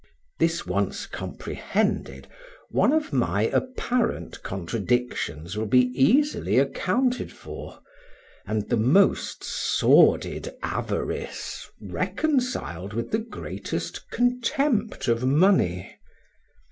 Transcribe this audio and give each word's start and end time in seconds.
This 0.39 0.65
once 0.65 1.05
comprehended, 1.05 2.27
one 2.71 2.91
of 2.91 3.13
my 3.13 3.43
apparent 3.53 4.41
contradictions 4.41 5.55
will 5.55 5.67
be 5.67 5.91
easily 5.93 6.57
accounted 6.57 7.31
for, 7.31 7.81
and 8.47 8.67
the 8.67 8.77
most 8.77 9.43
sordid 9.43 10.55
avarice 10.63 11.69
reconciled 11.79 12.93
with 12.93 13.11
the 13.11 13.19
greatest 13.19 14.09
contempt 14.09 15.07
of 15.07 15.23
money. 15.23 15.95